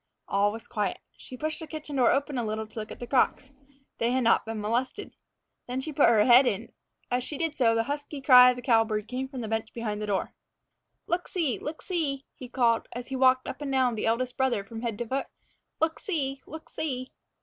All 0.27 0.51
was 0.51 0.65
quiet. 0.65 0.97
She 1.15 1.37
pushed 1.37 1.59
the 1.59 1.67
kitchen 1.67 1.97
door 1.97 2.11
open 2.11 2.39
a 2.39 2.43
little 2.43 2.65
to 2.65 2.79
look 2.79 2.91
at 2.91 2.99
the 2.99 3.05
crocks. 3.05 3.53
They 3.99 4.11
had 4.11 4.23
not 4.23 4.47
been 4.47 4.59
molested. 4.59 5.13
Then 5.67 5.79
she 5.79 5.93
put 5.93 6.09
her 6.09 6.25
head 6.25 6.47
in. 6.47 6.71
As 7.11 7.23
she 7.23 7.37
did 7.37 7.55
so, 7.55 7.75
the 7.75 7.83
husky 7.83 8.19
cry 8.19 8.49
of 8.49 8.55
the 8.55 8.63
cowbird 8.63 9.07
came 9.07 9.27
from 9.27 9.41
the 9.41 9.47
bench 9.47 9.71
behind 9.75 10.01
the 10.01 10.07
door. 10.07 10.33
"Look 11.05 11.27
see! 11.27 11.59
look 11.59 11.83
see!" 11.83 12.25
he 12.33 12.49
called, 12.49 12.87
as 12.93 13.09
he 13.09 13.15
walked 13.15 13.47
up 13.47 13.61
and 13.61 13.71
down 13.71 13.93
the 13.93 14.07
eldest 14.07 14.37
brother 14.37 14.63
from 14.63 14.81
head 14.81 14.97
to 14.97 15.07
foot; 15.07 15.27
"look 15.79 15.99
see! 15.99 16.41
look 16.47 16.71
see!" 16.71 17.11